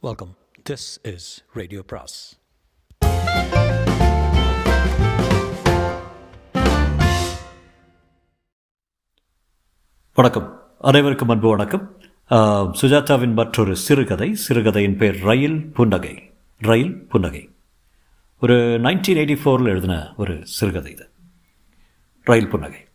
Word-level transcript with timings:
Welcome 0.00 0.36
this 0.70 1.14
is 1.14 1.44
radio 1.52 1.82
பிராஸ் 1.82 2.38
வணக்கம். 10.14 10.76
அனைவருக்கும் 10.78 11.28
அன்பு 11.28 11.48
வணக்கம். 11.48 12.00
சுஜாதாவின் 12.80 13.32
மற்றொரு 13.32 13.76
சிறுகதை. 13.76 14.34
சிறுகதையின் 14.34 14.96
பேர் 14.96 15.22
ரயில் 15.22 15.72
புன்னகை. 15.72 16.32
ரயில் 16.58 17.06
புன்னகை. 17.06 17.50
ஒரு 18.40 18.54
நைன்டீன் 18.54 19.18
எயிட்டி 19.18 19.36
ஃபோரில் 19.44 19.64
எழுதின 19.64 20.14
ஒரு 20.16 20.46
சிறுகதை 20.46 20.92
இது. 20.92 21.10
ரயில் 22.22 22.48
புன்னகை. 22.48 22.86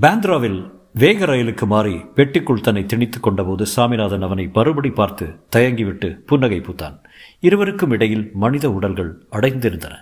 பாந்திராவில் 0.00 0.75
வேக 1.00 1.26
ரயிலுக்கு 1.26 1.66
மாறி 1.66 1.94
பெட்டிக்குள் 2.16 2.60
தன்னை 2.60 2.82
திணித்துக் 2.82 3.22
கொண்டபோது 3.22 3.62
சாமிநாதன் 3.62 4.22
அவனை 4.22 4.50
மறுபடி 4.52 4.90
பார்த்து 4.90 5.26
தயங்கிவிட்டு 5.56 6.08
புன்னகை 6.26 6.58
பூத்தான். 6.60 6.94
இருவருக்கும் 7.40 7.90
இடையில் 7.90 8.30
மனித 8.34 8.70
உடல்கள் 8.70 9.10
அடைந்திருந்தன. 9.32 9.94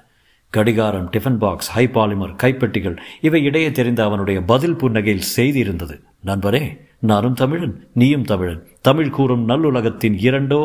கடிகாரம் 0.51 1.09
டிஃபன் 1.11 1.39
பாக்ஸ் 1.39 1.71
ஹை 1.71 1.87
பாலிமர் 1.87 2.37
கைப்பெட்டிகள் 2.43 2.97
இவை 3.21 3.43
இடையே 3.45 3.71
தெரிந்த 3.71 4.05
அவனுடைய 4.05 4.41
பதில் 4.43 4.77
புன்னகையில் 4.77 5.29
செய்தி 5.37 5.59
இருந்தது. 5.59 6.01
நண்பரே 6.27 6.63
நானும் 6.99 7.35
தமிழன் 7.35 7.89
நீயும் 7.95 8.25
தமிழன். 8.25 8.63
தமிழ் 8.81 9.11
கூறும் 9.11 9.49
நல்லுலகத்தின் 9.49 10.19
இரண்டோ 10.19 10.63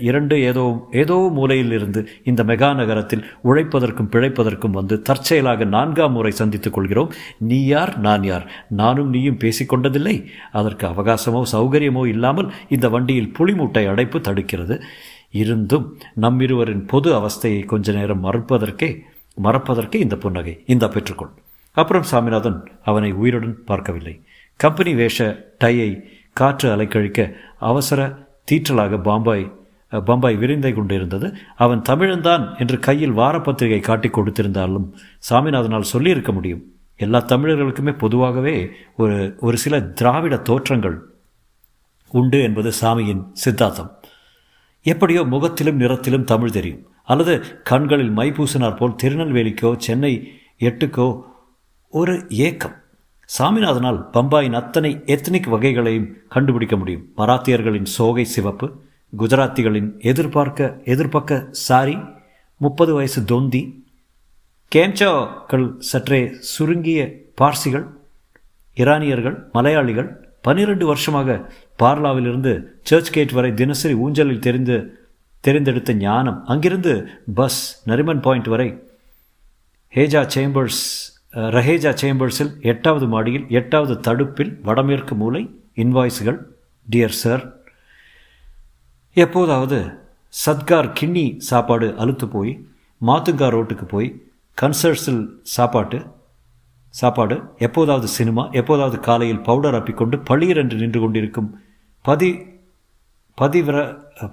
இரண்டு 0.00 0.40
ஏதோ 0.40 0.88
ஏதோ 0.92 1.30
மூலையில் 1.32 1.72
இருந்து 1.72 2.08
இந்த 2.24 2.44
மெகா 2.44 2.74
நகரத்தில் 2.74 3.24
உழைப்பதற்கும் 3.44 4.10
பிழைப்பதற்கும் 4.10 4.70
வந்து 4.70 5.02
தற்செயலாக 5.02 5.64
நான்காம் 5.64 6.12
முறை 6.12 6.30
சந்தித்துக் 6.30 6.72
கொள்கிறோம். 6.72 7.12
நீ 7.38 7.66
யார்? 7.66 7.98
நான் 7.98 8.22
யார்? 8.22 8.50
நானும் 8.68 9.08
நீயும் 9.08 9.38
பேசிக்கொண்டதில்லை. 9.38 10.24
அதற்கு 10.52 10.86
அவகாசமோ 10.86 11.42
சௌகரியமோ 11.52 12.06
இல்லாமல் 12.06 12.52
இந்த 12.68 12.88
வண்டியில் 12.88 13.32
புளிமூட்டை 13.38 13.86
அடைப்பு 13.86 14.18
தடுக்கிறது. 14.18 14.80
இருந்தும் 15.30 15.98
நம்மிருவரின் 16.20 16.86
பொது 16.86 17.14
அவஸ்தையை 17.14 17.64
கொஞ்ச 17.64 17.92
நேரம் 17.92 18.24
மறுப்பதற்கே 18.24 19.02
மறப்பதற்கே 19.42 19.94
இந்த 19.94 20.16
புன்னகை 20.16 20.62
இந்த 20.66 20.86
பெற்றுக்கொள். 20.86 21.32
அப்புறம் 21.72 22.02
சாமிநாதன் 22.02 22.66
அவனை 22.84 23.12
உயிருடன் 23.12 23.64
பார்க்கவில்லை. 23.64 24.20
கம்பெனி 24.56 24.94
வேஷ 24.94 25.48
டையை 25.64 25.90
காற்று 26.32 26.76
அலைக்கழிக்க 26.76 27.34
அவசர 27.58 28.18
தீற்றலாக 28.52 29.02
பாம்பாய் 29.02 29.52
பம்பாய் 30.00 30.36
விரிந்தை 30.36 30.72
கொண்டிருந்தது. 30.72 31.36
அவன் 31.56 31.82
தமிழன்தான் 31.88 32.58
என்று 32.58 32.78
கையில் 32.78 33.12
வாரப்பத்திரிகை 33.12 33.80
காட்டிக் 33.80 34.18
கொடுத்திருந்தாலும் 34.18 34.92
சாமிநாதனால் 35.30 35.90
சொல்லியிருக்க 35.92 36.32
முடியும். 36.32 36.62
எல்லா 36.96 37.24
தமிழர்களுக்குமே 37.24 37.98
பொதுவாகவே 37.98 38.70
ஒரு 38.96 39.36
ஒரு 39.40 39.56
சில 39.56 39.80
திராவிட 39.80 40.36
தோற்றங்கள் 40.36 41.02
உண்டு 42.08 42.42
என்பது 42.42 42.72
சாமியின் 42.80 43.26
சித்தாந்தம். 43.32 43.90
எப்படியோ 44.82 45.22
முகத்திலும் 45.22 45.80
நிறத்திலும் 45.80 46.24
தமிழ் 46.24 46.50
தெரியும். 46.50 46.86
அல்லது 47.04 47.62
கண்களில் 47.62 48.10
மை 48.10 48.30
பூசினார் 48.30 48.76
போல் 48.76 48.96
திருநெல்வேலிக்கோ 49.02 49.76
சென்னை 49.76 50.40
எட்டுக்கோ 50.60 51.22
ஒரு 51.88 52.26
ஏக்கம். 52.28 52.76
சாமிநாதனால் 53.38 54.04
பம்பாயின் 54.12 54.52
அத்தனை 54.52 55.02
எத்னிக் 55.06 55.48
வகைகளையும் 55.48 56.12
கண்டுபிடிக்க 56.28 56.76
முடியும். 56.76 57.04
மராத்தியர்களின் 57.16 57.84
சோகை 57.84 58.24
சிவப்பு 58.24 58.84
குஜராத்திகளின் 59.12 59.98
எதிர்பார்க்க 59.98 60.80
எதிர்பக்க 60.84 61.48
சாரி 61.50 61.98
முப்பது 62.56 62.94
வயசு 62.94 63.24
தொந்தி 63.24 63.84
கேம்சோக்கள் 64.76 65.76
சற்றே 65.78 66.32
சுருங்கிய 66.40 67.12
பார்சிகள் 67.40 67.86
இரானியர்கள் 68.74 69.50
மலையாளிகள் 69.52 70.30
பன்னிரண்டு 70.42 70.86
வருஷமாக 70.86 71.50
பார்லாவிலிருந்து 71.78 72.66
சர்ச் 72.82 73.12
கேட் 73.12 73.32
வரை 73.32 73.54
தினசரி 73.54 73.94
ஊஞ்சலில் 73.94 74.38
தெரிந்து 74.38 75.04
தெரிந்தெடுத்த 75.44 75.92
ஞானம். 75.94 76.44
அங்கிருந்து 76.44 77.08
பஸ் 77.34 77.88
நரிமன் 77.88 78.20
பாயிண்ட் 78.20 78.46
வரை 78.46 78.82
ஹேஜா 79.94 80.28
சேம்பர்ஸ் 80.34 80.82
ரஹேஜா 81.32 81.94
சேம்பர்ஸில் 82.00 82.60
எட்டாவது 82.60 83.06
மாடியில் 83.06 83.46
எட்டாவது 83.48 84.00
தடுப்பில் 84.00 84.60
வடமேற்கு 84.62 85.14
மூலை 85.14 85.50
இன்வாய்ஸ்கள் 85.74 86.46
டியர் 86.90 87.08
சார் 87.08 87.55
எப்போதாவது 89.20 89.76
சத்கார் 90.46 90.88
கிண்ணி 90.92 91.38
சாப்பாடு 91.48 91.86
அழுத்து 91.98 92.26
போய் 92.28 92.50
மாத்துங்கா 93.06 93.46
ரோட்டுக்கு 93.54 93.84
போய் 93.84 94.08
கன்சர்ட்ஸில் 94.58 95.22
சாப்பாட்டு 95.42 95.98
சாப்பாடு 96.94 97.36
எப்போதாவது 97.58 98.08
சினிமா 98.16 98.42
எப்போதாவது 98.50 99.00
காலையில் 99.00 99.40
பவுடர் 99.40 99.74
அப்பிக்கொண்டு 99.74 100.16
பளிர் 100.24 100.56
என்று 100.56 100.76
நின்று 100.76 101.00
கொண்டிருக்கும் 101.00 101.48
பதி 102.02 102.30
பதிவிர 103.38 103.76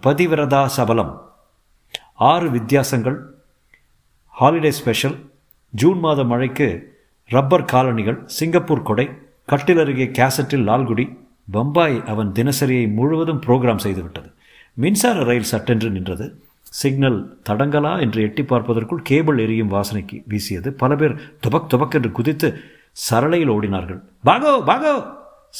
பதிவிரதா 0.05 0.65
சபலம். 0.65 1.13
ஆறு 2.31 2.49
வித்தியாசங்கள். 2.49 3.17
Holiday 4.39 4.71
special. 4.79 5.17
ஜூன் 5.73 5.99
மாத 5.99 6.23
மழைக்கு 6.23 6.67
ரப்பர் 7.29 7.69
காலணிகள் 7.73 8.19
சிங்கப்பூர் 8.25 8.87
கொடை 8.89 9.09
கட்டில் 9.45 9.79
அருகே 9.79 10.05
கேசட்டில் 10.19 10.67
லால்குடி 10.69 11.05
பம்பாய் 11.51 11.97
அவன் 12.05 12.31
தினசரியை 12.31 12.85
முழுவதும் 12.93 13.41
புரோகிராம் 13.41 13.83
செய்துவிட்டது. 13.85 14.29
மின்சார 14.73 15.23
ரயில் 15.23 15.43
சட்டென்று 15.43 15.89
நின்றது. 15.89 16.41
சிக்னல் 16.61 17.37
தடங்கலா 17.49 17.99
என்று 17.99 18.21
எட்டி 18.21 18.43
பார்ப்பதற்குள் 18.43 19.01
கேபிள் 19.03 19.37
எரியும் 19.37 19.71
வாசனைக்கு 19.71 20.23
வீசியது. 20.27 20.73
பல 20.73 20.95
பேர் 20.95 21.37
துபக் 21.43 21.69
துபக் 21.69 21.89
என்று 21.89 22.11
குதித்து 22.11 22.59
சரளையில் 22.91 23.49
ஓடினார்கள். 23.49 23.99
பாகோ 24.25 24.63
பாகோ! 24.65 24.93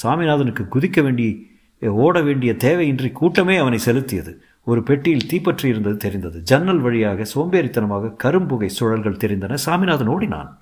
சாமிநாதனுக்கு 0.04 0.64
குதிக்க 0.68 1.04
வேண்டி 1.04 1.52
ஓட 1.82 2.22
வேண்டிய 2.22 2.54
தேவையின்றி 2.54 3.12
கூட்டமே 3.12 3.58
அவனை 3.58 3.80
செலுத்தியது. 3.86 4.34
ஒரு 4.64 4.84
பெட்டியில் 4.84 5.28
தீப்பற்றி 5.28 5.70
இருந்தது 5.70 5.98
தெரிந்தது. 5.98 6.42
ஜன்னல் 6.42 6.80
வழியாக 6.80 7.26
சோம்பேறித்தனமாக 7.36 8.14
கரும்புகை 8.24 8.70
சுழல்கள் 8.80 9.22
தெரிந்தன. 9.24 9.54
சாமிநாதன் 9.54 10.08
ஓடினான். 10.08 10.62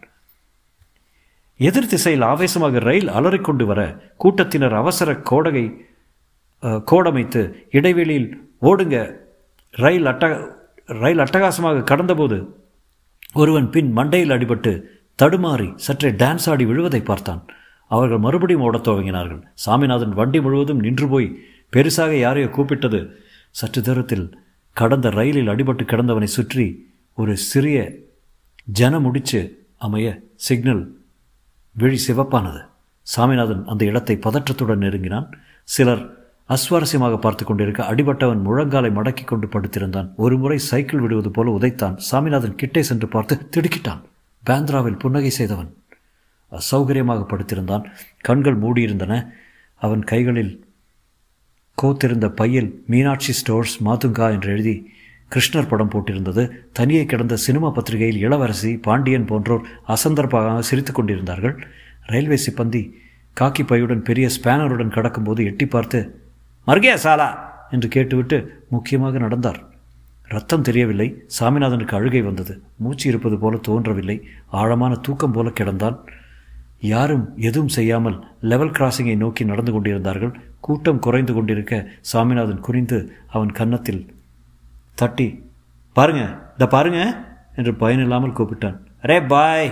எதிர் 1.57 1.87
திசையில் 1.87 2.21
ஆவேசமாக 2.21 2.79
ரயில் 2.79 3.07
அலறிக்கொண்டு 3.07 3.65
வர 3.65 3.81
கூட்டத்தினர் 4.17 4.73
அவசர 4.73 5.15
கோடகை 5.15 5.89
கோடமைத்து 6.61 7.41
இடைவெளியில் 7.71 8.29
ஓடுங்க. 8.61 8.97
ரயில் 9.71 10.05
அட்ட 10.05 10.25
ரயில் 10.85 11.17
அட்டகாசமாக 11.17 11.85
கடந்தபோது 11.91 12.37
ஒருவன் 13.33 13.69
பின் 13.69 13.97
மண்டையில் 13.97 14.33
அடிபட்டு 14.35 14.83
தடுமாறி 15.23 15.73
சற்றே 15.75 16.09
டான்ஸ் 16.11 16.49
ஆடி 16.49 16.65
விழுவதை 16.65 17.01
பார்த்தான். 17.03 17.41
அவர்கள் 17.87 18.17
மறுபடியும் 18.17 18.61
ஓடத் 18.61 18.85
துவங்கினார்கள். 18.87 19.41
சாமிநாதன் 19.53 20.13
வண்டி 20.13 20.41
முழுவதும் 20.41 20.79
நின்று 20.79 21.07
போய் 21.09 21.27
பெருசாக 21.73 22.11
யாரையோ 22.19 22.47
கூப்பிட்டது. 22.47 22.99
சற்று 23.51 23.81
தூரத்தில் 23.81 24.37
கடந்த 24.73 25.09
ரயிலில் 25.09 25.47
அடிபட்டு 25.47 25.83
கிடந்தவனை 25.85 26.23
சுற்றி 26.23 26.65
ஒரு 27.13 27.37
சிறிய 27.37 27.77
ஜன 28.65 28.99
முடிச்சு 28.99 29.39
அமைய 29.77 30.07
சிக்னல் 30.35 30.83
விழி 31.71 31.99
சிவப்பானது. 32.07 32.61
சாமிநாதன் 33.01 33.63
அந்த 33.65 33.85
இடத்தை 33.85 34.15
பதற்றத்துடன் 34.15 34.83
நெருங்கினான். 34.85 35.27
சிலர் 35.63 36.03
அஸ்வாரஸ்யமாக 36.53 37.17
பார்த்து 37.17 37.45
கொண்டிருக்க 37.45 37.81
அடிபட்டவன் 37.83 38.41
முழங்காலை 38.47 38.89
மடக்கி 38.95 39.23
கொண்டு 39.23 39.47
படுத்திருந்தான். 39.47 40.13
ஒரு 40.15 40.37
முறை 40.37 40.57
சைக்கிள் 40.57 40.99
விடுவது 40.99 41.31
போல 41.31 41.51
உதைத்தான். 41.57 41.95
சாமிநாதன் 41.97 42.55
கிட்டே 42.55 42.81
சென்று 42.83 43.07
பார்த்து 43.07 43.35
திடுக்கிட்டான். 43.53 44.01
பேந்திராவில் 44.43 44.97
புன்னகை 44.97 45.29
செய்தவன் 45.29 45.69
அசௌகரியமாக 46.51 47.21
படுத்திருந்தான். 47.25 47.85
கண்கள் 48.21 48.57
மூடியிருந்தன. 48.57 49.13
அவன் 49.75 50.03
கைகளில் 50.03 50.65
கோத்திருந்த 51.77 52.27
பையில் 52.29 52.83
மீனாட்சி 52.87 53.33
ஸ்டோர்ஸ் 53.33 53.75
மாதுங்கா 53.85 54.25
என்று 54.31 54.49
எழுதி 54.51 54.75
கிருஷ்ணர் 55.31 55.67
படம் 55.67 55.89
போட்டிருந்தது. 55.89 56.43
தனியே 56.73 57.05
கிடந்த 57.05 57.35
சினிமா 57.35 57.69
பத்திரிகையில் 57.69 58.19
இளவரசி 58.19 58.71
பாண்டியன் 58.77 59.25
போன்றோர் 59.25 59.67
அசந்தர்ப்பாக 59.87 60.59
சிரித்து 60.59 60.93
கொண்டிருந்தார்கள். 60.93 61.55
ரயில்வே 62.05 62.37
சிப்பந்தி 62.45 62.81
காக்கி 63.37 63.63
பையுடன் 63.63 64.03
பெரிய 64.03 64.29
ஸ்பேனருடன் 64.35 64.95
கடக்கும்போது 64.95 65.41
எட்டி 65.43 65.65
பார்த்து 65.65 65.99
மருகே 66.67 66.93
சாலா 66.93 67.29
என்று 67.71 67.87
கேட்டுவிட்டு 67.87 68.65
முக்கியமாக 68.69 69.17
நடந்தார். 69.17 69.59
ரத்தம் 70.27 70.61
தெரியவில்லை. 70.61 71.23
சாமிநாதனுக்கு 71.39 71.95
அழுகை 71.95 72.21
வந்தது. 72.21 72.63
மூச்சு 72.77 73.09
இருப்பது 73.09 73.37
போல 73.37 73.57
தோன்றவில்லை. 73.57 74.17
ஆழமான 74.49 74.95
தூக்கம் 74.95 75.31
போல 75.31 75.49
கிடந்தான். 75.49 75.97
யாரும் 76.79 77.33
எதுவும் 77.37 77.73
செய்யாமல் 77.77 78.23
லெவல் 78.41 78.75
கிராசிங்கை 78.77 79.17
நோக்கி 79.17 79.43
நடந்து 79.45 79.71
கொண்டிருந்தார்கள். 79.71 80.39
கூட்டம் 80.59 80.99
குறைந்து 80.99 81.33
கொண்டிருக்க 81.33 81.87
சாமிநாதன் 82.01 82.59
குனிந்து 82.59 83.13
அவன் 83.27 83.51
கன்னத்தில் 83.51 84.15
தட்டி 84.95 85.27
பாருங்க 85.93 86.23
இந்த 86.51 86.67
பாருங்க 86.67 86.99
என்று 87.55 87.73
பயனில்லாமல் 87.73 88.37
கூப்பிட்டான். 88.39 88.77
அரே 89.01 89.27
பாய் 89.27 89.69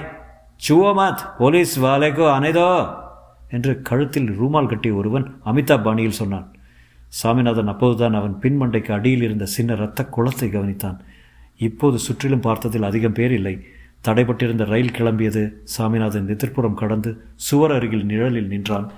சுவோ 0.68 0.90
மாத் 1.00 1.25
போலீஸ் 1.38 1.74
வாலேகோ 1.84 2.25
அனைதோ 2.38 2.69
என்று 3.50 3.81
கழுத்தில் 3.81 4.30
ரூமால் 4.40 4.68
கட்டிய 4.68 4.94
ஒருவன் 4.94 5.28
அமிதாப் 5.46 5.84
பாணியில் 5.84 6.19
சொன்னான். 6.22 6.48
சாமிநாதன் 7.10 7.68
அப்போதுதான் 7.68 8.14
அவன் 8.14 8.38
பின்மண்டைக்கு 8.42 8.92
அடியில் 8.92 9.22
இருந்த 9.22 9.46
சின்ன 9.46 9.74
இரத்த 9.74 10.06
குளத்தை 10.06 10.50
கவனித்தான். 10.50 10.98
இப்போது 11.58 11.98
சுற்றிலும் 11.98 12.42
பார்த்ததில் 12.42 12.82
அதிகம் 12.82 13.14
பேர் 13.14 13.32
இல்லை. 13.32 13.66
தடைப்பட்டிருந்த 14.08 14.66
ரயில் 14.66 14.92
கிளம்பியது. 14.92 15.52
சாமிநாதன் 15.64 16.28
எதிர்ப்புறம் 16.28 16.74
கடந்து 16.74 17.22
சுவர் 17.36 17.72
அருகில் 17.72 18.06
நிழலில் 18.06 18.48
நின்றான். 18.48 18.92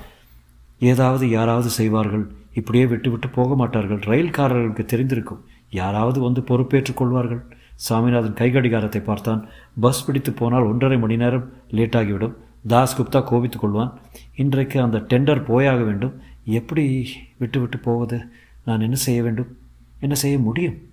ஏதாவது 0.80 1.30
யாராவது 1.30 1.70
செய்வார்கள். 1.70 2.32
இப்படியே 2.54 2.86
விட்டுவிட்டு 2.86 3.30
போக 3.30 3.56
மாட்டார்கள். 3.56 3.98
ரயில்காரர்களுக்கு 3.98 4.86
தெரிந்திருக்கும். 4.86 5.42
யாராவது 5.70 6.20
வந்து 6.20 6.42
பொறுப்பேற்றுக் 6.42 6.98
கொள்வார்கள். 6.98 7.44
சாமிநாதன் 7.76 8.34
கைகடிகாரத்தை 8.34 9.04
பார்த்தான். 9.04 9.46
பஸ் 9.80 10.06
பிடித்து 10.06 10.32
போனால் 10.32 10.64
ஒன்றரை 10.64 10.98
மணி 10.98 11.16
நேரம் 11.16 11.54
லேட்டாகிவிடும். 11.72 12.34
தாஸ் 12.68 13.02
குப்தா 13.02 13.24
கோபித்துக் 13.24 13.66
கொள்வான். 13.66 13.94
இன்றைக்கு 14.36 14.82
அந்த 14.82 14.98
டெண்டர் 14.98 15.46
போயாக 15.46 15.84
வேண்டும். 15.84 16.22
எப்படி 16.46 17.14
விட்டுவிட்டு 17.38 17.78
போவது? 17.78 18.30
நான் 18.66 18.82
என்ன 18.82 18.96
செய்ய 18.96 19.24
வேண்டும்? 19.24 19.58
என்ன 20.00 20.16
செய்ய 20.16 20.40
முடியும்? 20.40 20.90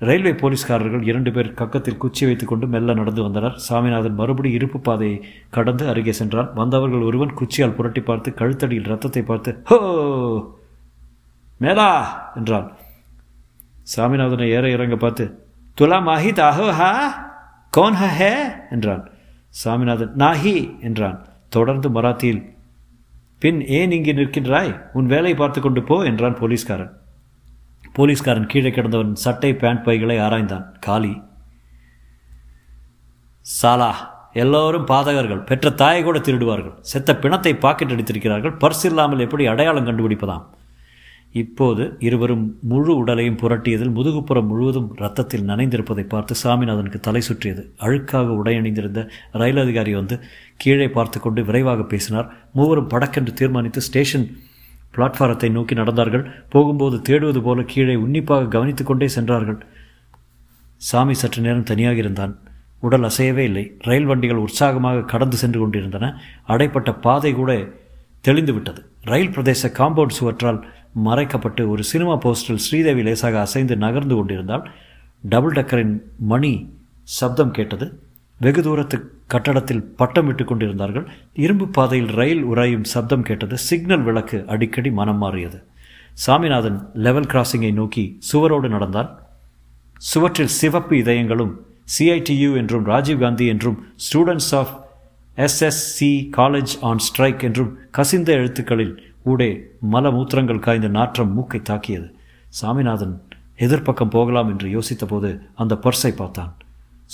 ரயில்வே 0.00 0.32
போலீஸ்காரர்கள் 0.32 1.02
இரண்டு 1.02 1.32
பேர் 1.32 1.54
கக்கத்தில் 1.54 1.96
குச்சி 1.96 2.26
வைத்துக்கொண்டு 2.26 2.66
மெல்ல 2.66 2.94
நடந்து 2.94 3.22
வந்தனர். 3.22 3.58
சாமிநாதன் 3.58 4.14
மறுபடி 4.14 4.50
இருப்பு 4.50 4.80
பாதையை 4.80 5.24
கடந்து 5.50 5.88
அருகே 5.88 6.12
சென்றான். 6.12 6.52
வந்தவர்கள் 6.54 7.00
ஒருவன் 7.00 7.34
குச்சியால் 7.34 7.74
புரட்டி 7.74 8.00
பார்த்து 8.00 8.30
கழுத்தடியில் 8.30 8.84
ரத்தத்தை 8.84 9.22
பார்த்து 9.22 9.62
ஹோ! 9.64 9.78
மேலா! 11.58 12.30
என்றான். 12.36 12.72
சாமிநாதனை 13.96 14.48
ஏற 14.48 14.70
இறங்க 14.70 14.96
பார்த்து 14.96 15.24
துலா 15.78 15.98
மாஹி 16.06 16.32
தாஹோ 16.32 16.70
ஹா? 16.70 17.22
கோன் 17.70 17.94
ஹே? 17.94 18.50
என்றான். 18.70 19.10
சாமிநாதன் 19.50 20.14
நாஹி 20.16 20.80
என்றான். 20.80 21.26
தொடர்ந்து 21.48 21.90
மராத்தியில் 21.90 22.59
பின் 23.42 23.60
ஏன் 23.66 23.90
இங்கே 23.90 24.12
நிற்கின்றாய்? 24.12 24.70
உன் 24.92 25.06
வேலையை 25.06 25.38
பார்த்து 25.38 25.60
கொண்டு 25.60 25.82
போ 25.82 25.96
என்றான் 26.04 26.38
போலீஸ்காரன். 26.38 26.90
போலீஸ்காரன் 27.92 28.46
கீழே 28.46 28.70
கிடந்தவன் 28.70 29.14
சட்டை 29.14 29.54
பேண்ட் 29.54 29.84
பைகளை 29.84 30.16
ஆராய்ந்தான். 30.18 30.66
காலி. 30.80 31.12
சாலா 33.46 33.90
எல்லோரும் 34.32 34.86
பாதகர்கள் 34.86 35.44
பெற்ற 35.44 35.70
தாயை 35.70 36.02
கூட 36.02 36.18
திருடுவார்கள். 36.18 36.74
செத்த 36.80 37.16
பிணத்தை 37.16 37.54
பாக்கெட் 37.54 37.90
அடித்திருக்கிறார்கள். 37.90 38.54
பர்ஸ் 38.56 38.84
இல்லாமல் 38.84 39.18
எப்படி 39.18 39.46
அடையாளம் 39.46 39.86
கண்டுபிடிப்பதாம்? 39.86 40.44
இப்போது 41.32 41.96
இருவரும் 41.98 42.58
முழு 42.60 42.96
உடலையும் 42.96 43.36
புரட்டியதில் 43.36 43.92
முதுகுப்புறம் 43.94 44.46
முழுவதும் 44.46 44.88
ரத்தத்தில் 44.96 45.46
நனைந்திருப்பதை 45.46 46.04
பார்த்து 46.08 46.34
சாமிநாதனுக்கு 46.44 47.00
தலை 47.00 47.20
சுற்றியது. 47.20 47.62
அழுக்காக 47.78 48.34
உடையணிந்திருந்த 48.42 49.10
ரயில் 49.32 49.56
அதிகாரி 49.56 49.94
வந்து 49.94 50.20
கீழே 50.56 50.88
பார்த்து 50.88 51.20
கொண்டு 51.20 51.44
விரைவாக 51.44 51.82
பேசினார். 51.82 52.48
மூவரும் 52.52 52.88
படக்கென்று 52.88 53.32
தீர்மானித்து 53.32 53.80
ஸ்டேஷன் 53.80 54.26
பிளாட்ஃபாரத்தை 54.96 55.50
நோக்கி 55.50 55.74
நடந்தார்கள். 55.74 56.24
போகும்போது 56.48 56.96
தேடுவது 57.08 57.42
போல 57.42 57.62
கீழே 57.62 57.94
உன்னிப்பாக 57.94 58.46
கவனித்து 58.46 58.84
கொண்டே 58.84 59.08
சென்றார்கள். 59.08 59.58
சாமி 60.76 61.14
சற்று 61.14 61.42
நேரம் 61.42 61.62
தனியாக 61.62 61.96
இருந்தான். 61.96 62.38
உடல் 62.80 63.02
அசையவே 63.02 63.38
இல்லை. 63.38 63.76
ரயில் 63.78 64.06
வண்டிகள் 64.06 64.36
உற்சாகமாக 64.36 65.02
கடந்து 65.02 65.36
சென்று 65.36 65.60
கொண்டிருந்தன. 65.60 66.20
அடைப்பட்ட 66.48 67.00
பாதை 67.00 67.34
கூட 67.34 67.68
தெளிந்து 68.20 68.52
விட்டது 68.52 68.80
ரயில் 69.02 69.30
பிரதேச 69.30 69.68
காம்பவுண்ட் 69.78 70.18
சுவற்றால் 70.20 70.64
மறைக்கப்பட்டு 70.96 71.68
ஒரு 71.68 71.82
சினிமா 71.82 72.18
போஸ்டரில் 72.18 72.64
ஸ்ரீதேவி 72.66 73.02
லேசாக 73.02 73.40
அசைந்து 73.40 73.76
நகர்ந்து 73.76 74.14
கொண்டிருந்தால் 74.14 74.70
டபுள் 75.20 75.52
டக்கரின் 75.52 75.98
மணி 76.18 76.72
சப்தம் 77.02 77.50
கேட்டது. 77.50 78.00
வெகு 78.40 78.62
தூரத்து 78.62 79.12
கட்டடத்தில் 79.26 79.82
பட்டம் 79.82 80.26
விட்டு 80.26 80.44
கொண்டிருந்தார்கள். 80.44 81.06
இரும்பு 81.32 81.68
பாதையில் 81.68 82.08
ரயில் 82.08 82.44
உராயும் 82.44 82.84
சப்தம் 82.84 83.22
கேட்டது. 83.22 83.58
சிக்னல் 83.58 84.02
விளக்கு 84.02 84.44
அடிக்கடி 84.46 84.90
மனம் 84.90 85.18
மாறியது. 85.18 85.62
சாமிநாதன் 86.12 86.90
லெவல் 86.94 87.26
கிராசிங்கை 87.26 87.72
நோக்கி 87.72 88.18
சுவரோடு 88.32 88.68
நடந்தார். 88.68 89.28
சுவற்றில் 89.98 90.46
சிவப்பு 90.46 90.96
இதயங்களும் 90.96 91.60
சிஐடியு 91.98 92.56
என்றும் 92.56 92.86
ராஜீவ்காந்தி 92.86 93.46
என்றும் 93.46 93.86
students 93.96 94.54
of 94.54 94.88
SSC 95.36 96.30
college 96.36 96.78
on 96.80 96.98
strike 96.98 97.42
என்றும் 97.42 97.78
கசிந்த 97.90 98.32
எழுத்துக்களில் 98.32 99.09
ஊடே 99.24 99.50
மல 99.92 100.10
மூத்திரங்கள் 100.16 100.64
காய்ந்த 100.66 100.88
நாற்றம் 100.88 101.34
மூக்கை 101.34 101.60
தாக்கியது. 101.62 102.08
சாமிநாதன் 102.48 103.14
எதிர்ப்பக்கம் 103.56 104.10
போகலாம் 104.10 104.48
என்று 104.48 104.68
யோசித்தபோது 104.76 105.30
அந்த 105.54 105.74
பர்ஸை 105.84 106.10
பார்த்தான். 106.16 106.52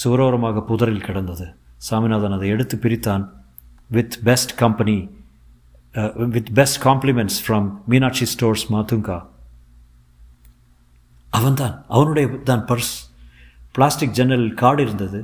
சுவரோரமாக 0.05 0.65
புதரில் 0.65 1.07
கிடந்தது. 1.07 1.47
சாமிநாதன் 1.77 2.35
அதை 2.37 2.49
எடுத்து 2.49 2.77
பிரித்தான். 2.83 3.25
With 3.91 4.17
best 4.25 4.55
company 4.57 4.99
with 6.35 6.51
best 6.55 6.83
compliments 6.83 7.41
from 7.47 7.69
Meenakshi 7.89 8.27
stores 8.33 8.65
Matunga 8.73 9.19
அவன்தான் 11.31 11.85
அவனுடைய 11.89 12.29
தான் 12.49 12.65
பர்ஸ். 12.65 12.95
பிளாஸ்டிக் 13.73 14.15
ஜன்னலில் 14.19 14.55
கார்டு 14.55 14.83
இருந்தது. 14.83 15.21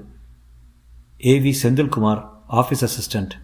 AV 1.18 1.52
Senthilkumar 1.62 2.22
office 2.50 2.84
assistant 2.86 3.34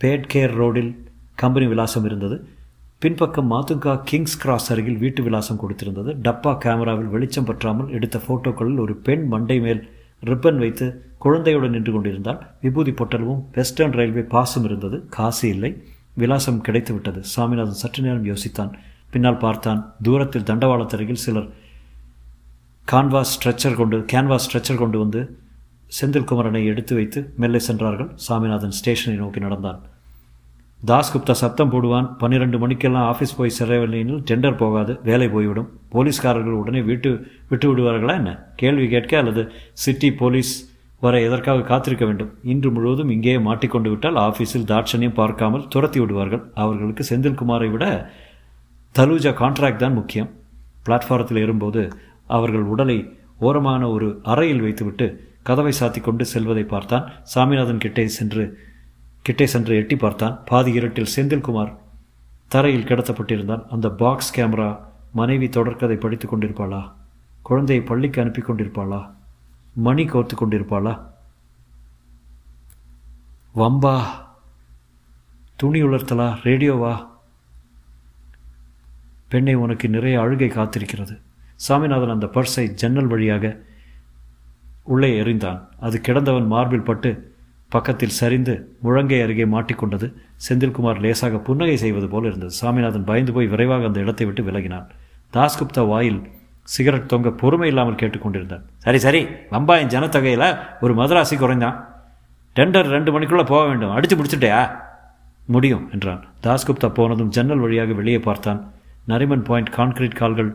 bad 0.00 0.26
கேர் 0.32 0.54
ரோடில் 0.62 0.92
கம்பெனி 1.42 1.66
விலாசம் 1.72 2.06
இருந்தது. 2.08 2.36
பின்பக்கம் 3.02 3.50
மாத்துங்கா 3.52 3.92
கிங்ஸ் 4.08 4.38
கிராஸ் 4.42 4.68
அருகில் 4.72 4.98
வீட்டு 5.02 5.20
விலாசம் 5.22 5.60
கொடுத்திருந்தது. 5.62 6.10
டப்பா 6.26 6.52
கேமராவில் 6.64 7.12
வெளிச்சம் 7.14 7.46
பற்றாமல் 7.46 7.92
எடுத்த 7.96 8.16
ஃபோட்டோக்களில் 8.24 8.82
ஒரு 8.84 8.94
பெண் 9.06 9.24
மண்டை 9.32 9.56
மேல் 9.66 9.80
ரிப்பன் 10.30 10.60
வைத்து 10.62 10.86
குழந்தையுடன் 11.24 11.74
நின்று 11.74 11.92
கொண்டிருந்தால் 11.92 12.40
விபூதி 12.62 12.92
பொட்டலவும் 12.98 13.40
வெஸ்டர்ன் 13.56 13.96
ரயில்வே 13.98 14.24
பாஸும் 14.34 14.66
இருந்தது. 14.68 14.98
காசு 15.16 15.44
இல்லை. 15.54 15.70
விலாசம் 16.14 16.60
கிடைத்து 16.66 16.92
விட்டது. 16.92 17.20
சாமிநாதன் 17.34 17.80
சற்று 17.82 18.00
நேரம் 18.06 18.28
யோசித்தான். 18.30 18.72
பின்னால் 19.12 19.42
பார்த்தான். 19.44 19.80
தூரத்தில் 20.02 20.48
தண்டவாளத்தருகில் 20.50 21.22
சிலர் 21.24 21.48
கான்வாஸ் 22.88 23.32
ஸ்ட்ரெச்சர் 23.34 23.78
கொண்டு 23.80 23.98
கேன்வாஸ் 24.12 24.46
ஸ்ட்ரெச்சர் 24.46 24.82
கொண்டு 24.82 24.98
வந்து 24.98 25.20
செந்தில்குமரனை 25.98 26.62
எடுத்து 26.72 26.94
வைத்து 26.98 27.20
மெல்ல 27.42 27.58
சென்றார்கள். 27.68 28.10
சாமிநாதன் 28.28 28.76
ஸ்டேஷனை 28.80 29.16
நோக்கி 29.20 29.40
நடந்தான். 29.46 29.80
தாஸ்குப்தா 30.88 31.34
சத்தம் 31.40 31.72
போடுவான். 31.72 32.06
பன்னிரெண்டு 32.20 32.58
மணிக்கெல்லாம் 32.58 33.06
ஆஃபீஸ் 33.12 33.36
போய் 33.38 33.56
சேரவில்லைன்னு 33.58 34.14
டெண்டர் 34.28 34.56
போகாது. 34.56 34.92
வேலை 35.08 35.28
போய்விடும். 35.28 35.68
போலீஸ்காரர்கள் 35.94 36.60
உடனே 36.60 36.80
விட்டு 36.82 37.10
விட்டு 37.50 37.66
விடுவார்களா 37.70 38.14
என்ன? 38.20 38.32
கேள்வி 38.60 38.88
கேட்க 38.88 39.18
அல்லது 39.18 39.42
சிட்டி 39.72 40.10
போலீஸ் 40.12 40.52
வர 41.00 41.20
எதற்காக 41.20 41.60
காத்திருக்க 41.62 42.04
வேண்டும்? 42.04 42.30
இன்று 42.52 42.70
முழுவதும் 42.70 43.12
இங்கேயே 43.16 43.38
மாட்டிக்கொண்டு 43.38 43.90
விட்டால் 43.90 44.18
ஆஃபீஸில் 44.26 44.66
தாட்சணியம் 44.72 45.18
பார்க்காமல் 45.20 45.68
துரத்தி 45.68 46.00
விடுவார்கள். 46.00 46.42
அவர்களுக்கு 46.54 47.04
செந்தில்குமாரை 47.10 47.70
விட 47.70 47.84
தலூஜா 48.94 49.32
கான்ட்ராக்ட் 49.42 49.84
தான் 49.84 49.98
முக்கியம். 50.00 50.30
பிளாட்ஃபாரத்தில் 50.86 51.40
ஏறும்போது 51.44 51.82
அவர்கள் 52.26 52.62
உடலை 52.62 52.98
ஓரமான 53.48 53.82
ஒரு 53.90 54.08
அறையில் 54.22 54.60
வைத்துவிட்டு 54.60 55.06
கதவை 55.42 55.72
சாத்தி 55.80 56.00
கொண்டு 56.00 56.24
செல்வதை 56.24 56.64
பார்த்தான். 56.64 57.06
சாமிநாதன் 57.34 57.84
கிட்டே 57.84 58.06
சென்று 58.08 58.44
கிட்டே 59.22 59.46
சென்று 59.46 59.76
எட்டி 59.76 59.96
பார்த்தான். 59.96 60.40
பாதி 60.44 60.72
இருட்டில் 60.72 61.08
செந்தில்குமார் 61.16 61.76
தரையில் 62.48 62.84
கிடத்தப்பட்டிருந்தான். 62.84 63.66
அந்த 63.70 63.90
பாக்ஸ் 63.90 64.40
கேமரா 64.40 64.78
மனைவி 65.12 65.48
தொடர்கதை 65.48 65.94
படித்து 65.94 66.28
கொண்டிருப்பாளா? 66.28 66.92
குழந்தையை 67.42 67.84
பள்ளிக்கு 67.84 68.20
அனுப்பி 68.20 68.42
கொண்டிருப்பாளா? 68.42 69.10
மணி 69.74 70.04
கோர்த்து 70.04 70.30
கொண்டிருப்பாளா? 70.40 71.06
வம்பா. 73.56 74.02
துணி 75.56 75.82
உலர்த்தலா? 75.82 76.36
ரேடியோவா 76.42 77.08
பெண்ணை 79.28 79.54
உனக்கு 79.54 79.88
நிறைய 79.88 80.20
அழுகை 80.20 80.48
காத்திருக்கிறது. 80.48 81.20
சாமிநாதன் 81.56 82.10
அந்த 82.10 82.26
பர்ஸை 82.26 82.68
ஜன்னல் 82.68 83.06
வழியாக 83.06 83.60
உள்ளே 84.82 85.20
எறிந்தான். 85.20 85.68
அது 85.80 86.00
கிடந்தவன் 86.00 86.46
மார்பில் 86.46 86.80
பட்டு 86.80 87.29
பக்கத்தில் 87.74 88.16
சரிந்து 88.20 88.54
முழங்கை 88.84 89.18
அருகே 89.24 89.44
மாட்டிக்கொண்டது 89.44 90.06
செந்தில்குமார் 90.46 91.00
லேசாக 91.04 91.38
புன்னகை 91.46 91.76
செய்வது 91.76 92.08
போல் 92.08 92.24
இருந்தது. 92.24 92.52
சாமிநாதன் 92.60 93.06
பயந்து 93.10 93.32
போய் 93.32 93.50
விரைவாக 93.52 93.88
அந்த 93.90 94.00
இடத்தை 94.04 94.26
விட்டு 94.26 94.42
விலகினான். 94.42 94.86
தாஸ்குப்தா 95.34 95.82
வாயில் 95.92 96.20
சிகரெட் 96.68 97.10
தொங்க 97.12 97.28
பொறுமை 97.42 97.68
இல்லாமல் 97.68 98.00
கேட்டுக்கொண்டிருந்தான் 98.00 98.64
சரி 98.84 98.98
சரி 98.98 99.20
வம்பாயின் 99.52 99.92
ஜனத்தொகையில் 99.94 100.48
ஒரு 100.80 100.94
மதராசி 100.94 101.36
குறைந்தான். 101.38 101.76
டெண்டர் 102.56 102.88
ரெண்டு 102.96 103.10
மணிக்குள்ளே 103.14 103.44
போக 103.52 103.62
வேண்டும். 103.66 103.92
அடித்து 103.96 104.16
முடிச்சுட்டியா? 104.16 104.60
முடியும் 105.54 105.84
என்றான். 105.92 106.22
தாஸ்குப்தா 106.44 106.88
போனதும் 106.98 107.32
ஜன்னல் 107.36 107.62
வழியாக 107.64 107.92
வெளியே 107.92 108.18
பார்த்தான். 108.18 108.60
நரிமன் 109.08 109.46
பாயிண்ட் 109.48 109.72
கான்கிரீட் 109.76 110.20
கால்கள் 110.20 110.50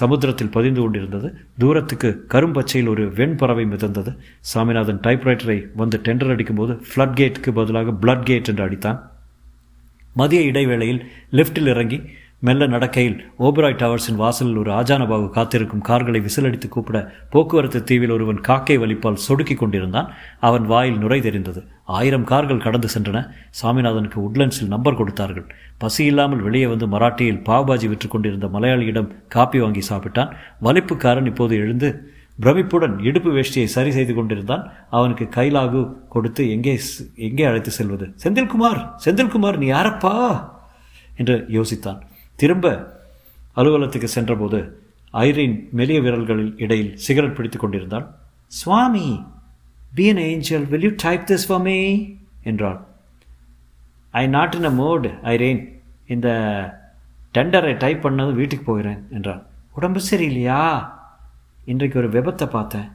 சமுத்திரத்தில் 0.00 0.54
பதிந்து 0.56 0.80
கொண்டிருந்தது. 0.80 1.28
தூரத்துக்கு 1.58 2.08
கரும்பச்சையில் 2.28 2.88
ஒரு 2.88 3.04
வெண்பறவை 3.12 3.64
மிதந்தது. 3.64 4.12
சாமிநாதன் 4.54 5.00
டைப்ரைட்டரை 5.06 5.58
வந்து 5.76 5.98
டெண்டர் 6.04 6.34
அடிக்கும்போது 6.34 6.72
ஃப்ளட் 6.88 7.18
கேட்டுக்கு 7.20 7.50
பதிலாக 7.54 7.94
பிளட் 8.02 8.28
கேட் 8.30 8.48
என்று 8.48 8.64
அடித்தான். 8.66 8.98
மதிய 10.14 10.40
இடைவேளையில் 10.42 11.00
லிஃப்டில் 11.32 11.70
இறங்கி 11.74 11.98
மெல்ல 12.46 12.66
நடக்கையில் 12.66 13.16
ஓபராய் 13.38 13.78
டவர்ஸின் 13.82 14.18
வாசலில் 14.22 14.56
ஒரு 14.56 14.70
ஆஜானபாகு 14.70 15.30
காத்திருக்கும் 15.30 15.80
கார்களை 15.80 16.20
விசிலடித்து 16.20 16.68
கூப்பிட 16.68 16.98
போக்குவரத்து 17.30 17.84
தீவில் 17.84 18.10
ஒருவன் 18.10 18.40
காக்கை 18.40 18.78
வலிப்பால் 18.78 19.22
சொடுக்கி 19.26 19.54
கொண்டிருந்தான். 19.54 20.08
அவன் 20.40 20.64
வாயில் 20.64 20.98
நுரை 20.98 21.20
தெரிந்தது. 21.20 21.60
ஆயிரம் 21.84 22.24
கார்கள் 22.24 22.58
கடந்து 22.58 22.88
சென்றன. 22.94 23.18
சாமிநாதனுக்கு 23.62 24.18
உட்லண்ட்ஸில் 24.28 24.68
நம்பர் 24.68 24.94
கொடுத்தார்கள். 24.94 25.46
பசி 25.78 26.04
இல்லாமல் 26.04 26.42
வெளியே 26.42 26.66
வந்து 26.66 26.86
மராட்டியில் 26.86 27.42
பாவ்பாஜி 27.48 27.88
விற்று 27.88 28.08
கொண்டிருந்த 28.08 28.46
மலையாளியிடம் 28.46 29.12
காப்பி 29.28 29.58
வாங்கி 29.58 29.82
சாப்பிட்டான். 29.88 30.32
வலிப்புக்காரன் 30.60 31.26
இப்போது 31.26 31.56
எழுந்து 31.56 31.90
பிரமிப்புடன் 32.40 32.94
இடுப்பு 33.00 33.30
வேஷ்டியை 33.32 33.64
சரி 33.64 33.90
செய்து 33.90 34.14
கொண்டிருந்தான். 34.14 34.64
அவனுக்கு 34.90 35.28
கைலாகு 35.36 35.82
கொடுத்து 36.08 36.50
எங்கே 36.50 36.74
எங்கே 37.16 37.44
அழைத்து 37.44 37.70
செல்வது? 37.70 38.06
செந்தில்குமார்! 38.24 38.80
செந்தில்குமார் 39.04 39.56
நீ 39.56 39.66
யாரப்பா? 39.66 40.14
என்று 41.16 41.36
யோசித்தான். 41.48 42.00
திரும்ப 42.36 42.92
அலுவலகத்துக்கு 43.54 44.08
சென்றபோது 44.08 44.82
ஐரின் 45.12 45.68
மெலிய 45.76 46.00
விரல்களில் 46.00 46.62
இடையில் 46.62 46.96
சிகரெட் 46.96 47.36
பிடித்து 47.36 47.58
கொண்டிருந்தாள் 47.58 48.06
Swami 48.46 49.24
be 49.94 50.08
an 50.08 50.16
angel 50.16 50.68
will 50.68 50.82
you 50.82 50.90
type 50.96 51.22
this 51.26 51.46
for 51.48 51.60
me 51.60 52.06
என்றாள். 52.42 52.84
I 54.10 54.26
not 54.26 54.54
in 54.54 54.64
a 54.64 54.70
mood 54.70 55.06
Irene. 55.06 55.80
இந்த 56.06 56.28
டெண்டரை 57.34 57.76
டைப் 57.76 58.06
பண்ணது 58.06 58.32
வீட்டுக்கு 58.32 58.64
போகிறேன் 58.64 59.06
என்றாள். 59.10 59.42
உடம்பு 59.74 60.00
சரியில்லையா? 60.10 60.88
இன்றைக்கு 61.64 61.98
ஒரு 61.98 62.08
விபத்தை 62.08 62.46
பார்த்தேன். 62.46 62.90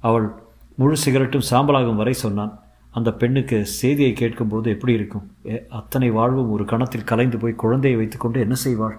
அவள் 0.00 0.32
முழு 0.74 0.96
சிகரெட்டும் 1.04 1.42
சாம்பலாகும் 1.50 1.94
வரை 1.94 2.12
சொன்னான். 2.12 2.63
அந்த 2.94 3.10
பெண்ணுக்கு 3.20 3.56
செய்தியை 3.78 4.12
கேட்கும்போது 4.12 4.66
எப்படி 4.74 4.92
இருக்கும்? 4.98 5.24
ஏ, 5.50 5.54
அத்தனை 5.78 6.08
வாழ்வும் 6.10 6.52
ஒரு 6.56 6.64
கணத்தில் 6.72 7.08
கலைந்து 7.10 7.38
போய் 7.38 7.60
குழந்தையை 7.62 7.96
வைத்துக்கொண்டு 8.00 8.38
என்ன 8.40 8.56
செய்வாள்? 8.64 8.96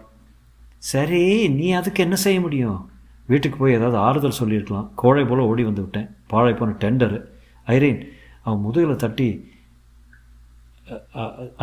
சரி 0.92 1.22
நீ 1.60 1.68
அதுக்கு 1.72 2.04
என்ன 2.04 2.16
செய்ய 2.26 2.40
முடியும்? 2.42 2.80
வீட்டுக்கு 3.28 3.58
போய் 3.58 3.78
ஏதாவது 3.78 3.98
ஆறுதல் 3.98 4.40
சொல்லியிருக்கலாம். 4.40 4.88
கோழை 4.96 5.24
போல் 5.26 5.48
ஓடி 5.50 5.64
வந்து 5.64 5.82
விட்டேன். 5.82 6.10
பாழை 6.28 6.54
போன 6.54 6.76
டெண்டரு 6.84 7.20
ஐரீன் 7.68 8.02
அவன் 8.44 8.64
முதுகில் 8.66 9.04
தட்டி 9.04 9.30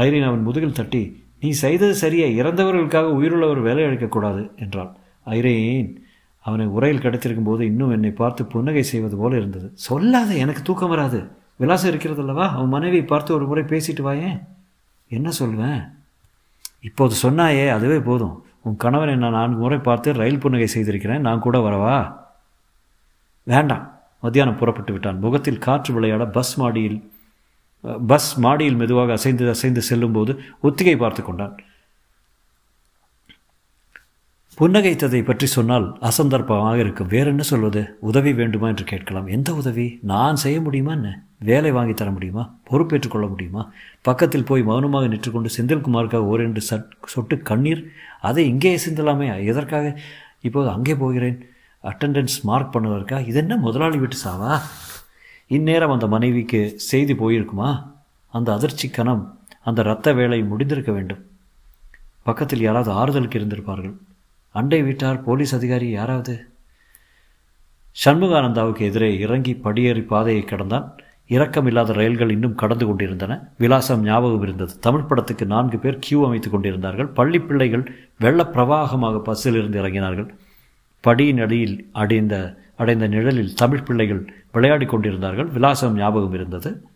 ஐரீன் 0.04 0.26
அவன் 0.28 0.46
முதுகில் 0.46 0.78
தட்டி 0.78 1.02
நீ 1.42 1.50
செய்தது 1.64 1.94
சரியா 1.94 2.26
இறந்தவர்களுக்காக 2.40 3.12
உயிருள்ளவர் 3.18 3.60
வேலை 3.68 3.84
அழைக்கக்கூடாது 3.84 4.42
என்றாள் 4.56 4.90
ஐரேன் 5.36 5.90
அவனை 6.44 6.66
உரையில் 6.76 7.04
கிடைத்திருக்கும் 7.04 7.48
போது 7.50 7.62
இன்னும் 7.66 7.94
என்னை 7.96 8.10
பார்த்து 8.22 8.42
புன்னகை 8.44 8.82
செய்வது 8.82 9.16
போல 9.16 9.36
இருந்தது. 9.36 9.68
சொல்லாத 9.86 10.30
எனக்கு 10.44 10.62
தூக்கம் 10.62 10.92
வராது. 10.94 11.20
விலாசம் 11.62 11.90
இருக்கிறது 11.92 12.22
அல்லவா 12.24 12.46
அவன் 12.56 12.74
மனைவியை 12.76 13.04
பார்த்து 13.04 13.36
ஒரு 13.38 13.46
முறை 13.50 13.64
பேசிட்டு 13.72 14.02
வாயேன் 14.08 14.38
என்ன 15.16 15.30
சொல்வேன்? 15.40 15.80
இப்போது 16.88 17.14
சொன்னாயே 17.24 17.66
அதுவே 17.76 17.98
போதும். 18.08 18.36
உன் 18.66 18.76
கணவனை 18.76 19.14
நான் 19.16 19.36
நான்கு 19.38 19.60
முறை 19.62 19.78
பார்த்து 19.78 20.12
ரயில் 20.20 20.42
புன்னகை 20.42 20.66
செய்திருக்கிறேன். 20.66 21.24
நான் 21.26 21.44
கூட 21.46 21.58
வரவா? 21.58 21.96
வேண்டாம். 23.46 23.84
மத்தியானம் 24.22 24.58
புறப்பட்டு 24.60 24.92
விட்டான். 24.92 25.18
முகத்தில் 25.24 25.64
காற்று 25.66 25.90
விளையாட 25.94 26.24
பஸ் 26.36 26.54
மாடியில் 26.60 26.98
பஸ் 28.10 28.30
மாடியில் 28.44 28.78
மெதுவாக 28.80 29.12
அசைந்து 29.12 29.44
அசைந்து 29.48 29.82
செல்லும்போது 29.82 30.32
ஒத்திகை 30.60 30.96
பார்த்து 30.96 31.22
கொண்டான். 31.22 31.54
புன்னகைத்ததை 34.58 35.20
பற்றி 35.24 35.46
சொன்னால் 35.46 35.86
அசந்தர்ப்பமாக 36.08 36.76
இருக்கும். 36.76 37.12
வேற 37.14 37.26
என்ன 37.30 37.42
சொல்வது? 37.42 37.82
உதவி 38.00 38.32
வேண்டுமா 38.40 38.68
என்று 38.68 38.84
கேட்கலாம். 38.84 39.28
எந்த 39.36 39.50
உதவி? 39.54 39.86
நான் 40.12 40.42
செய்ய 40.44 40.60
முடியுமா 40.60 40.92
என்ன? 40.92 41.10
வேலை 41.42 41.70
வாங்கி 41.70 41.94
தர 41.94 42.10
முடியுமா? 42.10 42.54
பொறுப்பேற்றுக்கொள்ள 42.70 43.26
முடியுமா? 43.28 43.62
பக்கத்தில் 44.00 44.44
போய் 44.44 44.62
மௌனமாக 44.62 45.06
நின்றுக்கொண்டு 45.06 45.50
செந்தில்குமாருக்காக 45.56 46.28
ஓரெண்டு 46.32 46.60
சட் 46.60 46.90
சொட்டு 47.04 47.38
கண்ணீர் 47.38 47.92
அதை 48.20 48.46
இங்கே 48.46 48.80
சிந்தலாமே 48.88 49.44
எதற்காக? 49.44 49.98
இப்போது 50.40 50.70
அங்கே 50.70 50.94
போகிறேன். 50.94 51.38
அட்டெண்டன்ஸ் 51.84 52.36
மார்க் 52.42 52.74
பண்ணுவதற்கா? 52.76 53.26
இது 53.26 53.38
என்ன 53.38 53.56
முதலாளி 53.56 53.96
வீட்டு 53.96 54.16
சாவா? 54.24 54.60
இந்நேரம் 55.46 55.90
அந்த 55.90 56.06
மனைவிக்கு 56.06 56.72
செய்தி 56.76 57.12
போயிருக்குமா? 57.12 57.70
அந்த 58.28 58.52
அதிர்ச்சி 58.52 58.90
கணம் 58.90 59.38
அந்த 59.64 59.82
இரத்த 59.82 60.12
வேலை 60.12 60.42
முடிந்திருக்க 60.42 60.92
வேண்டும். 60.92 61.22
பக்கத்தில் 62.22 62.60
யாராவது 62.60 62.90
ஆறுதலுக்கு 62.92 63.38
இருந்திருப்பார்கள். 63.38 63.94
அண்டை 64.50 64.82
வீட்டார் 64.82 65.22
போலீஸ் 65.22 65.54
அதிகாரி 65.54 65.90
யாராவது? 65.90 66.46
சண்முகானந்தாவுக்கு 68.04 68.80
எதிரே 68.80 69.18
இறங்கி 69.18 69.54
படியேறி 69.54 70.02
பாதையை 70.02 70.42
கடந்தான். 70.42 70.86
இரக்கமில்லாத 71.28 71.92
ரயில்கள் 71.92 72.30
இன்னும் 72.30 72.54
கடந்து 72.54 72.86
கொண்டிருந்தன. 72.86 73.48
விலாசம் 73.58 74.02
ஞாபகம் 74.02 74.42
இருந்தது. 74.42 74.78
தமிழ் 74.78 75.02
படத்துக்கு 75.02 75.46
நான்கு 75.46 75.78
பேர் 75.78 75.98
கியூ 76.00 76.26
அமைத்துக் 76.26 76.52
கொண்டிருந்தார்கள். 76.52 77.06
பள்ளி 77.06 77.38
பிள்ளைகள் 77.38 77.94
வெள்ள 78.18 78.42
பிரவாகமாக 78.42 79.20
பஸ்ஸில் 79.20 79.54
இருந்து 79.54 79.82
இறங்கினார்கள். 79.82 80.34
படியின் 81.04 81.42
அடியில் 81.42 81.88
அடைந்த 81.92 82.56
அடைந்த 82.76 83.06
நிழலில் 83.06 83.54
தமிழ் 83.54 83.82
பிள்ளைகள் 83.82 84.34
விளையாடி 84.52 84.84
கொண்டிருந்தார்கள். 84.84 85.46
விலாசம் 85.46 85.96
ஞாபகம் 85.96 86.32
இருந்தது. 86.32 86.86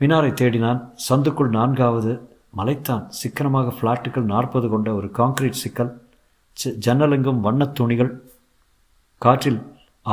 மினாரை 0.00 0.32
தேடினான். 0.32 0.90
சந்துக்குள் 1.08 1.48
நான்காவது 1.48 2.36
மலைத்தான். 2.56 3.06
சிக்கனமாக 3.08 3.74
ஃப்ளாட்டுகள் 3.80 4.22
நாற்பது 4.22 4.68
கொண்ட 4.68 4.94
ஒரு 4.94 5.10
கான்கிரீட் 5.18 5.50
சிக்கல். 5.50 6.00
ஜன்னலெங்கும் 6.64 7.40
வண்ணத் 7.40 7.74
துணிகள். 7.74 8.22
காற்றில் 9.18 9.62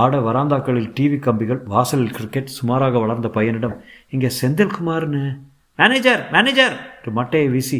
ஆட 0.01 0.15
வராந்தாக்களில் 0.27 0.89
டிவி 0.97 1.17
கம்பிகள் 1.25 1.59
வாசலில் 1.73 2.13
கிரிக்கெட் 2.15 2.55
சுமாராக 2.57 2.99
வளர்ந்த 3.03 3.27
பையனிடம் 3.35 3.75
இங்கே 4.13 4.29
செந்தில்குமார்னு. 4.39 5.23
மேனேஜர் 5.79 6.21
மேனேஜர் 6.35 6.75
என்று 6.97 7.11
மட்டையை 7.19 7.47
வீசி 7.55 7.79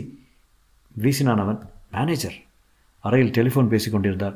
வீசினான் 1.04 1.42
அவன். 1.44 1.60
மேனேஜர் 1.96 2.38
அறையில் 3.04 3.34
டெலிஃபோன் 3.38 3.72
பேசி 3.74 3.90
கொண்டிருந்தார் 3.92 4.36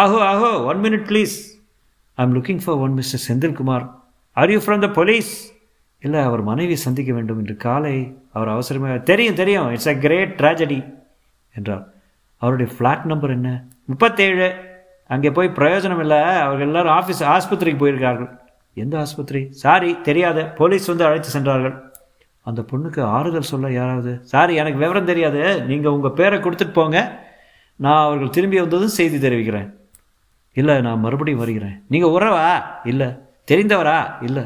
ஆஹோ 0.00 0.18
ஆஹோ 0.30 0.50
one 0.70 0.80
minute 0.84 1.06
please 1.10 1.34
I 2.18 2.24
am 2.26 2.34
looking 2.38 2.62
for 2.64 2.80
one 2.84 2.94
mister 2.98 3.24
Senthilkumar. 3.28 3.84
Are 4.36 4.52
you 4.54 4.60
from 4.64 4.84
the 4.86 4.90
police 4.98 5.32
இல்லை 6.02 6.20
அவர் 6.28 6.42
மனைவி 6.50 6.76
சந்திக்க 6.86 7.10
வேண்டும். 7.16 7.40
என்று 7.42 7.56
காலை 7.66 7.96
அவர் 8.36 8.54
அவசரமாக 8.54 8.98
தெரியும் 9.10 9.38
தெரியும் 9.40 9.70
இட்ஸ் 9.74 9.92
அ 9.94 9.96
கிரேட் 10.04 10.34
ட்ராஜடி 10.40 10.80
என்றார். 11.54 11.84
அவருடைய 12.42 12.68
ஃப்ளாட் 12.74 13.04
நம்பர் 13.12 13.36
என்ன? 13.38 13.48
முப்பத்தேழு. 13.92 14.48
அங்கே 15.10 15.30
போய் 15.30 15.48
பிரயோஜனம் 15.48 16.00
இல்லை. 16.00 16.22
அவர்கள் 16.22 16.66
எல்லாரும் 16.66 16.92
ஆஃபீஸ் 16.92 17.24
ஆஸ்பத்திரிக்கு 17.34 17.82
போயிருக்கார்கள். 17.82 18.30
எந்த 18.74 18.98
ஆஸ்பத்திரி? 18.98 19.52
சாரி 19.52 20.00
தெரியாத. 20.00 20.44
போலீஸ் 20.44 20.86
வந்து 20.86 21.04
அழைத்து 21.04 21.28
சென்றார்கள். 21.28 21.74
அந்த 22.42 22.64
பொண்ணுக்கு 22.70 23.00
ஆறுதல் 23.00 23.50
சொல்ல 23.52 23.72
யாராவது? 23.72 24.20
சாரி 24.22 24.54
எனக்கு 24.54 24.78
விவரம் 24.78 25.04
தெரியாது. 25.04 25.62
நீங்கள் 25.62 25.92
உங்கள் 25.92 26.10
பேரை 26.10 26.38
கொடுத்துட்டு 26.38 26.72
போங்க. 26.72 27.26
நான் 27.76 28.04
அவர்கள் 28.04 28.30
திரும்பி 28.30 28.60
வந்ததும் 28.60 28.96
செய்தி 28.98 29.18
தெரிவிக்கிறேன். 29.18 29.68
இல்லை 30.52 30.80
நான் 30.80 30.98
மறுபடியும் 30.98 31.38
வருகிறேன். 31.38 31.82
நீங்கள் 31.88 32.10
உறவா? 32.10 32.64
இல்லை. 32.84 33.06
தெரிந்தவரா? 33.50 34.00
இல்லை. 34.22 34.44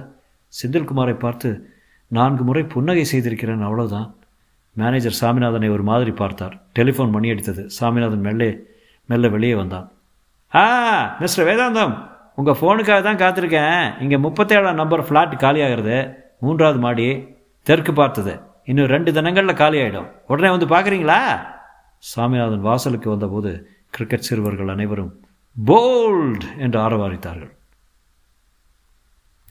செந்தில்குமாரை 0.62 1.18
பார்த்து 1.18 1.50
நான்கு 2.06 2.44
முறை 2.44 2.62
புன்னகை 2.62 3.04
செய்திருக்கிறேன். 3.04 3.66
அவ்வளோதான் 3.66 4.14
மேனேஜர் 4.76 5.18
சாமிநாதனை 5.20 5.70
ஒரு 5.70 5.82
மாதிரி 5.82 6.10
பார்த்தார். 6.10 6.54
டெலிஃபோன் 6.78 7.10
மணி 7.10 7.30
அடித்தது 7.30 7.64
சாமிநாதன் 7.80 8.24
மெல்லே 8.24 8.50
மெல்ல 9.06 9.28
வெளியே 9.28 9.54
வந்தான். 9.54 9.88
ஆ 10.54 10.64
மிஸ்டர் 11.20 11.46
வேதாந்தம் 11.46 11.94
உங்கள் 12.34 12.56
ஃபோனுக்காக 12.60 13.02
தான் 13.02 13.20
காத்திருக்கேன். 13.22 14.00
இங்கே 14.00 14.16
முப்பத்தேழாம் 14.16 14.80
நம்பர் 14.80 15.02
ஃப்ளாட் 15.08 15.34
காலியாகிறது. 15.44 16.16
மூன்றாவது 16.40 16.78
மாடி 16.78 17.26
தெற்கு 17.62 17.92
பார்த்தது. 17.92 18.40
இன்னும் 18.64 18.86
ரெண்டு 18.86 19.12
தினங்களில் 19.12 19.60
காலியாயிடும். 19.62 20.08
உடனே 20.26 20.50
வந்து 20.50 20.66
பார்க்குறீங்களா? 20.66 21.20
சாமிநாதன் 21.98 22.60
வாசலுக்கு 22.60 23.10
வந்தபோது 23.10 23.70
கிரிக்கெட் 23.90 24.26
சிறுவர்கள் 24.28 24.68
அனைவரும் 24.68 25.12
போல்ட் 25.66 26.46
என்று 26.58 26.78
ஆரவாரித்தார்கள். 26.80 27.52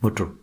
முற்றும். 0.02 0.34